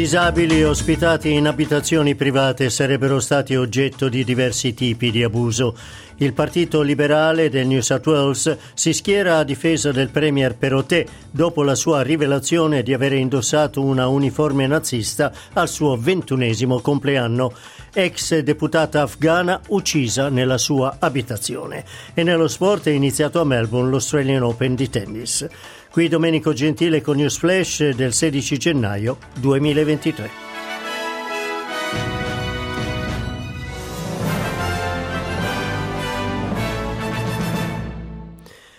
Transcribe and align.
Disabili 0.00 0.64
ospitati 0.64 1.32
in 1.34 1.46
abitazioni 1.46 2.14
private 2.14 2.70
sarebbero 2.70 3.20
stati 3.20 3.54
oggetto 3.54 4.08
di 4.08 4.24
diversi 4.24 4.72
tipi 4.72 5.10
di 5.10 5.22
abuso. 5.22 5.76
Il 6.16 6.32
Partito 6.32 6.80
Liberale 6.80 7.50
del 7.50 7.66
New 7.66 7.80
South 7.80 8.06
Wales 8.06 8.56
si 8.72 8.94
schiera 8.94 9.36
a 9.36 9.44
difesa 9.44 9.92
del 9.92 10.08
Premier 10.08 10.56
Perottet 10.56 11.06
dopo 11.30 11.62
la 11.62 11.74
sua 11.74 12.00
rivelazione 12.00 12.82
di 12.82 12.94
avere 12.94 13.16
indossato 13.16 13.82
una 13.82 14.06
uniforme 14.06 14.66
nazista 14.66 15.32
al 15.52 15.68
suo 15.68 15.98
ventunesimo 15.98 16.80
compleanno. 16.80 17.52
Ex 17.92 18.38
deputata 18.38 19.02
afghana 19.02 19.60
uccisa 19.68 20.30
nella 20.30 20.56
sua 20.56 20.96
abitazione. 20.98 21.84
E 22.14 22.22
nello 22.22 22.48
sport 22.48 22.86
è 22.86 22.90
iniziato 22.90 23.38
a 23.38 23.44
Melbourne 23.44 23.90
l'Australian 23.90 24.44
Open 24.44 24.74
di 24.74 24.88
tennis. 24.88 25.46
Qui 25.90 26.06
Domenico 26.06 26.52
Gentile 26.52 27.00
con 27.00 27.16
News 27.16 27.36
Flash 27.36 27.88
del 27.88 28.12
16 28.12 28.56
gennaio 28.58 29.18
2023. 29.40 30.30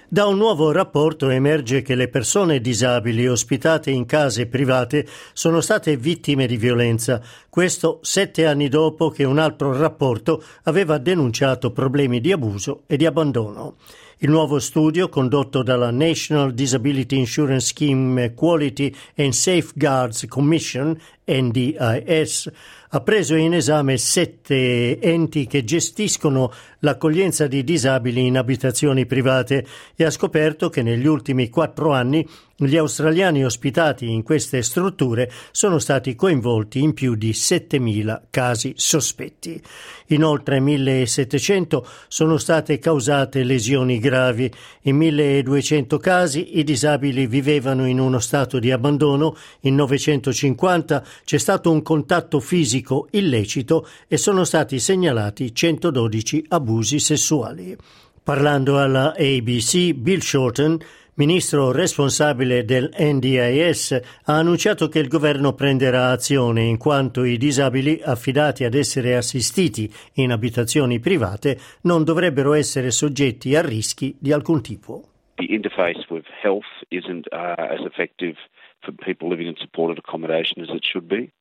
Da 0.08 0.26
un 0.26 0.38
nuovo 0.38 0.72
rapporto 0.72 1.30
emerge 1.30 1.82
che 1.82 1.96
le 1.96 2.08
persone 2.08 2.62
disabili 2.62 3.28
ospitate 3.28 3.92
in 3.92 4.06
case 4.06 4.48
private 4.48 5.06
sono 5.34 5.60
state 5.60 5.98
vittime 5.98 6.48
di 6.48 6.56
violenza, 6.56 7.22
questo 7.50 8.00
sette 8.04 8.46
anni 8.46 8.70
dopo 8.70 9.10
che 9.10 9.26
un 9.26 9.38
altro 9.38 9.78
rapporto 9.78 10.42
aveva 10.64 10.98
denunciato 10.98 11.72
problemi 11.72 12.22
di 12.22 12.32
abuso 12.32 12.84
e 12.88 12.96
di 12.96 13.06
abbandono. 13.06 13.76
Il 14.24 14.30
nuovo 14.30 14.60
studio, 14.60 15.10
condotto 15.10 15.64
dalla 15.64 15.90
National 15.90 16.54
Disability 16.54 17.18
Insurance 17.18 17.66
Scheme 17.74 18.36
Quality 18.36 18.96
and 19.16 19.32
Safeguards 19.32 20.28
Commission, 20.28 20.96
NDIS, 21.26 22.52
ha 22.94 23.00
preso 23.02 23.36
in 23.36 23.54
esame 23.54 23.98
sette 23.98 25.00
enti 25.00 25.48
che 25.48 25.64
gestiscono 25.64 26.52
l'accoglienza 26.80 27.48
di 27.48 27.64
disabili 27.64 28.26
in 28.26 28.38
abitazioni 28.38 29.06
private 29.06 29.66
e 29.96 30.04
ha 30.04 30.10
scoperto 30.10 30.70
che 30.70 30.82
negli 30.82 31.06
ultimi 31.06 31.50
quattro 31.50 31.94
anni 31.94 32.28
gli 32.64 32.78
australiani 32.78 33.44
ospitati 33.44 34.08
in 34.12 34.22
queste 34.22 34.62
strutture 34.62 35.32
sono 35.52 35.80
stati 35.80 36.16
coinvolti 36.16 36.80
in 36.80 36.94
più 36.94 37.16
di 37.16 37.32
7.000 37.32 38.24
casi 38.30 38.74
sospetti. 38.76 39.60
In 40.08 40.24
oltre 40.24 40.60
1.700 40.60 41.82
sono 42.08 42.38
state 42.38 42.78
causate 42.78 43.44
lesioni 43.44 43.98
gravi. 43.98 44.52
In 44.82 45.00
1.200 45.00 45.98
casi 45.98 46.60
i 46.60 46.64
disabili 46.64 47.26
vivevano 47.26 47.88
in 47.88 48.00
uno 48.00 48.20
stato 48.20 48.60
di 48.60 48.70
abbandono, 48.70 49.36
in 49.62 49.74
950 49.74 51.04
c'è 51.24 51.40
stato 51.40 51.72
un 51.72 51.82
contatto 51.82 52.40
fisico 52.40 52.81
illecito 53.12 53.88
e 54.08 54.18
sono 54.18 54.44
stati 54.44 54.80
segnalati 54.80 55.54
112 55.54 56.46
abusi 56.50 57.00
sessuali. 57.00 57.76
Parlando 58.24 58.80
alla 58.80 59.14
ABC, 59.18 59.94
Bill 59.94 60.20
Shorten, 60.20 60.78
ministro 61.16 61.72
responsabile 61.72 62.64
del 62.66 62.90
NDIS, 62.98 64.00
ha 64.26 64.38
annunciato 64.38 64.88
che 64.88 65.00
il 65.00 65.08
governo 65.08 65.54
prenderà 65.54 66.10
azione 66.10 66.64
in 66.64 66.78
quanto 66.78 67.24
i 67.24 67.38
disabili 67.38 68.00
affidati 68.04 68.64
ad 68.64 68.74
essere 68.74 69.16
assistiti 69.16 69.92
in 70.16 70.32
abitazioni 70.32 71.00
private 71.00 71.60
non 71.82 72.04
dovrebbero 72.04 72.54
essere 72.54 72.92
soggetti 72.92 73.56
a 73.56 73.62
rischi 73.62 74.16
di 74.20 74.32
alcun 74.32 74.62
tipo. 74.62 75.04
The 75.36 75.46
interface 75.46 76.06
with 76.10 76.26
health 76.42 76.70
isn't 76.90 77.28
uh, 77.32 77.56
as 77.58 77.82
effective 77.86 78.38
for 78.82 78.94
people 78.94 79.30
living 79.30 79.48
in 79.48 79.56
supported 79.58 79.98
accommodation 79.98 80.62
as 80.62 80.70
it 80.70 80.84
should 80.84 81.08
be. 81.08 81.32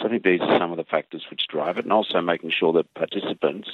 So 0.00 0.06
I 0.06 0.10
think 0.10 0.22
these 0.22 0.40
are 0.40 0.58
some 0.58 0.70
of 0.70 0.78
the 0.78 0.84
factors 0.84 1.26
which 1.30 1.46
drive 1.48 1.76
it, 1.78 1.84
and 1.84 1.92
also 1.92 2.20
making 2.20 2.50
sure 2.50 2.72
that 2.72 2.92
participants, 2.94 3.68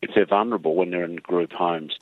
if 0.00 0.10
they're 0.14 0.26
vulnerable 0.26 0.76
when 0.76 0.90
they're 0.90 1.04
in 1.04 1.16
group 1.16 1.52
homes, 1.52 1.98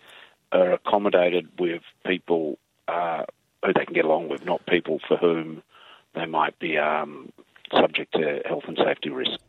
are 0.53 0.73
accommodated 0.73 1.49
with 1.59 1.83
people 2.05 2.59
uh, 2.89 3.25
who 3.65 3.73
they 3.73 3.85
can 3.85 3.95
get 3.95 4.05
along 4.05 4.29
with, 4.29 4.45
not 4.45 4.65
people 4.67 5.01
for 5.09 5.17
whom 5.17 5.63
they 6.15 6.27
might 6.27 6.59
be 6.59 6.77
um, 6.79 7.33
subject 7.73 8.13
to 8.13 8.43
health 8.45 8.65
and 8.69 8.79
safety 8.79 9.11
risks. 9.11 9.43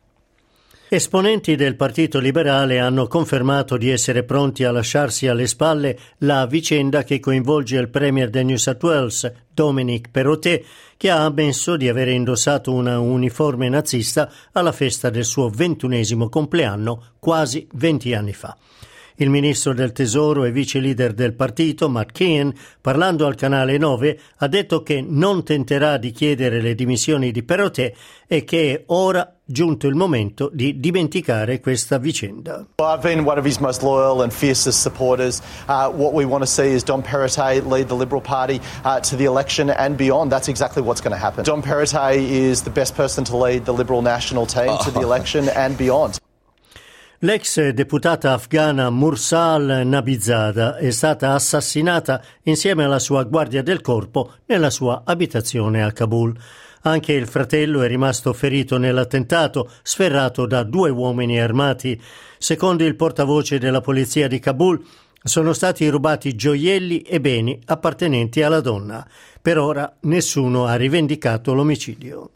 Esponenti 0.90 1.54
del 1.54 1.76
Partito 1.76 2.18
Liberale 2.18 2.78
hanno 2.78 3.08
confermato 3.08 3.76
di 3.76 3.90
essere 3.90 4.24
pronti 4.24 4.64
a 4.64 4.72
lasciarsi 4.72 5.26
alle 5.26 5.46
spalle 5.46 5.98
la 6.20 6.46
vicenda 6.46 7.04
che 7.04 7.20
coinvolge 7.20 7.76
il 7.76 7.90
Premier 7.90 8.30
del 8.30 8.46
New 8.46 8.56
South 8.56 8.82
Wales, 8.82 9.30
Dominic 9.52 10.08
Perrottet, 10.10 10.64
che 10.96 11.10
ha 11.10 11.26
ammesso 11.26 11.76
di 11.76 11.90
avere 11.90 12.12
indossato 12.12 12.72
una 12.72 12.98
uniforme 13.00 13.68
nazista 13.68 14.32
alla 14.52 14.72
festa 14.72 15.10
del 15.10 15.26
suo 15.26 15.50
ventunesimo 15.50 16.30
compleanno 16.30 17.08
quasi 17.18 17.68
venti 17.74 18.14
anni 18.14 18.32
fa. 18.32 18.56
Il 19.20 19.30
ministro 19.30 19.74
del 19.74 19.90
Tesoro 19.90 20.44
e 20.44 20.52
vice 20.52 20.78
leader 20.78 21.12
del 21.12 21.32
partito, 21.32 21.88
Matt 21.88 22.12
Kean, 22.12 22.54
parlando 22.80 23.26
al 23.26 23.34
canale 23.34 23.76
9, 23.76 24.20
ha 24.36 24.46
detto 24.46 24.84
che 24.84 25.04
non 25.04 25.42
tenterà 25.42 25.96
di 25.96 26.12
chiedere 26.12 26.60
le 26.60 26.76
dimissioni 26.76 27.32
di 27.32 27.42
Perrottet 27.42 27.96
e 28.28 28.44
che 28.44 28.72
è 28.72 28.82
ora 28.86 29.34
giunto 29.44 29.88
il 29.88 29.96
momento 29.96 30.48
di 30.52 30.78
dimenticare 30.78 31.58
questa 31.58 31.98
vicenda. 31.98 32.64
I've 32.78 33.02
been 33.02 33.26
one 33.26 33.40
of 33.40 33.44
his 33.44 33.58
most 33.58 33.82
loyal 33.82 34.22
and 34.22 34.30
fiercest 34.30 34.80
supporters. 34.80 35.42
Uh, 35.66 35.90
what 35.90 36.12
we 36.12 36.24
want 36.24 36.44
to 36.44 36.48
see 36.48 36.72
is 36.72 36.84
Don 36.84 37.02
Perrottet 37.02 37.66
lead 37.66 37.88
the 37.88 37.96
Liberal 37.96 38.22
Party 38.22 38.60
uh, 38.84 39.00
to 39.00 39.16
the 39.16 39.24
election 39.24 39.68
and 39.68 39.96
beyond. 39.96 40.30
That's 40.30 40.46
exactly 40.46 40.82
what's 40.82 41.00
going 41.00 41.10
to 41.10 41.18
happen. 41.18 41.42
Don 41.42 41.60
Perrottet 41.60 42.18
is 42.18 42.62
the 42.62 42.70
best 42.70 42.94
person 42.94 43.24
to 43.24 43.36
lead 43.36 43.64
the 43.64 43.74
Liberal 43.74 44.00
national 44.00 44.46
team 44.46 44.78
to 44.84 44.92
the 44.92 45.00
election 45.08 45.48
and 45.48 45.76
beyond. 45.76 46.20
L'ex 47.22 47.70
deputata 47.70 48.32
afghana 48.32 48.90
Mursal 48.90 49.84
Nabizada 49.84 50.76
è 50.76 50.92
stata 50.92 51.32
assassinata 51.32 52.22
insieme 52.44 52.84
alla 52.84 53.00
sua 53.00 53.24
guardia 53.24 53.60
del 53.60 53.80
corpo 53.80 54.34
nella 54.46 54.70
sua 54.70 55.02
abitazione 55.04 55.82
a 55.82 55.90
Kabul. 55.90 56.32
Anche 56.82 57.12
il 57.14 57.26
fratello 57.26 57.82
è 57.82 57.88
rimasto 57.88 58.32
ferito 58.32 58.78
nell'attentato, 58.78 59.68
sferrato 59.82 60.46
da 60.46 60.62
due 60.62 60.90
uomini 60.90 61.40
armati. 61.40 62.00
Secondo 62.38 62.84
il 62.84 62.94
portavoce 62.94 63.58
della 63.58 63.80
polizia 63.80 64.28
di 64.28 64.38
Kabul, 64.38 64.80
sono 65.20 65.52
stati 65.52 65.88
rubati 65.88 66.36
gioielli 66.36 67.00
e 67.00 67.20
beni 67.20 67.60
appartenenti 67.64 68.42
alla 68.42 68.60
donna. 68.60 69.04
Per 69.42 69.58
ora 69.58 69.92
nessuno 70.02 70.66
ha 70.66 70.76
rivendicato 70.76 71.52
l'omicidio. 71.52 72.30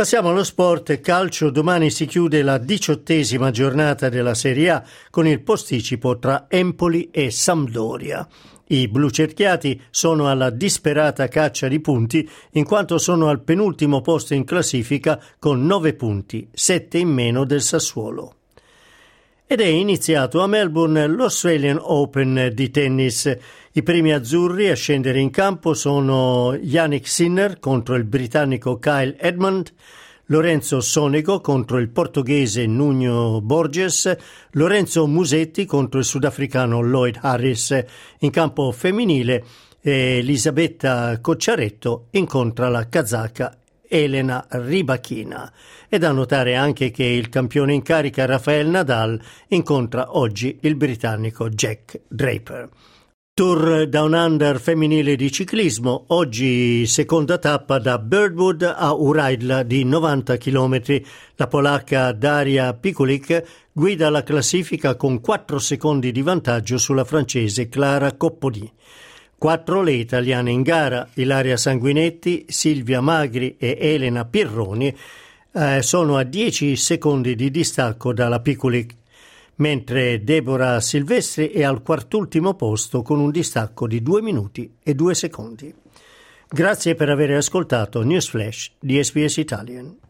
Passiamo 0.00 0.30
allo 0.30 0.44
sport 0.44 0.98
calcio. 1.02 1.50
Domani 1.50 1.90
si 1.90 2.06
chiude 2.06 2.40
la 2.40 2.56
diciottesima 2.56 3.50
giornata 3.50 4.08
della 4.08 4.32
Serie 4.32 4.70
A 4.70 4.82
con 5.10 5.26
il 5.26 5.42
posticipo 5.42 6.18
tra 6.18 6.46
Empoli 6.48 7.10
e 7.10 7.30
Sampdoria. 7.30 8.26
I 8.68 8.88
blu 8.88 9.10
cerchiati 9.10 9.78
sono 9.90 10.30
alla 10.30 10.48
disperata 10.48 11.28
caccia 11.28 11.68
di 11.68 11.80
punti 11.80 12.26
in 12.52 12.64
quanto 12.64 12.96
sono 12.96 13.28
al 13.28 13.42
penultimo 13.42 14.00
posto 14.00 14.32
in 14.32 14.44
classifica 14.44 15.22
con 15.38 15.66
nove 15.66 15.92
punti, 15.92 16.48
sette 16.50 16.96
in 16.96 17.10
meno 17.10 17.44
del 17.44 17.60
Sassuolo. 17.60 18.36
Ed 19.52 19.60
è 19.60 19.66
iniziato 19.66 20.42
a 20.42 20.46
Melbourne 20.46 21.08
l'Australian 21.08 21.80
Open 21.82 22.52
di 22.54 22.70
tennis. 22.70 23.36
I 23.72 23.82
primi 23.82 24.12
azzurri 24.12 24.68
a 24.68 24.76
scendere 24.76 25.18
in 25.18 25.30
campo 25.30 25.74
sono 25.74 26.54
Yannick 26.54 27.08
Sinner 27.08 27.58
contro 27.58 27.96
il 27.96 28.04
britannico 28.04 28.78
Kyle 28.78 29.16
Edmund, 29.18 29.72
Lorenzo 30.26 30.80
Sonego 30.80 31.40
contro 31.40 31.78
il 31.78 31.88
portoghese 31.88 32.64
Nuno 32.66 33.40
Borges, 33.40 34.16
Lorenzo 34.52 35.08
Musetti 35.08 35.64
contro 35.64 35.98
il 35.98 36.04
sudafricano 36.04 36.80
Lloyd 36.80 37.18
Harris. 37.20 37.76
In 38.20 38.30
campo 38.30 38.70
femminile 38.70 39.42
Elisabetta 39.80 41.18
Cocciaretto 41.20 42.06
incontra 42.10 42.68
la 42.68 42.88
kazaka 42.88 43.59
Elena 43.92 44.46
Ribachina. 44.48 45.52
È 45.88 45.98
da 45.98 46.12
notare 46.12 46.54
anche 46.54 46.92
che 46.92 47.04
il 47.04 47.28
campione 47.28 47.74
in 47.74 47.82
carica 47.82 48.24
Rafael 48.24 48.68
Nadal 48.68 49.20
incontra 49.48 50.16
oggi 50.16 50.58
il 50.62 50.76
britannico 50.76 51.48
Jack 51.48 52.02
Draper. 52.06 52.68
Tour 53.34 53.88
Down 53.88 54.12
Under 54.12 54.60
femminile 54.60 55.16
di 55.16 55.32
ciclismo, 55.32 56.04
oggi 56.08 56.86
seconda 56.86 57.38
tappa 57.38 57.78
da 57.78 57.98
Birdwood 57.98 58.62
a 58.62 58.92
Uraidla 58.92 59.62
di 59.62 59.82
90 59.82 60.36
km. 60.36 61.02
La 61.36 61.46
polacca 61.46 62.12
Daria 62.12 62.74
Pikulik 62.74 63.42
guida 63.72 64.10
la 64.10 64.22
classifica 64.22 64.94
con 64.94 65.20
4 65.20 65.58
secondi 65.58 66.12
di 66.12 66.22
vantaggio 66.22 66.76
sulla 66.76 67.04
francese 67.04 67.68
Clara 67.68 68.14
Copponi. 68.14 68.70
Quattro 69.40 69.80
le 69.80 69.92
italiane 69.92 70.50
in 70.50 70.60
gara, 70.60 71.08
Ilaria 71.14 71.56
Sanguinetti, 71.56 72.44
Silvia 72.48 73.00
Magri 73.00 73.56
e 73.56 73.74
Elena 73.80 74.26
Pirroni 74.26 74.94
eh, 75.52 75.80
sono 75.80 76.18
a 76.18 76.24
10 76.24 76.76
secondi 76.76 77.34
di 77.34 77.50
distacco 77.50 78.12
dalla 78.12 78.40
Piculic, 78.40 78.94
mentre 79.54 80.22
Deborah 80.22 80.78
Silvestri 80.80 81.48
è 81.48 81.62
al 81.62 81.80
quartultimo 81.80 82.52
posto 82.52 83.00
con 83.00 83.18
un 83.18 83.30
distacco 83.30 83.86
di 83.86 84.02
2 84.02 84.20
minuti 84.20 84.74
e 84.82 84.94
2 84.94 85.14
secondi. 85.14 85.74
Grazie 86.46 86.94
per 86.94 87.08
aver 87.08 87.30
ascoltato 87.30 88.02
News 88.02 88.28
Flash 88.28 88.72
di 88.78 89.02
SBS 89.02 89.38
Italian. 89.38 90.09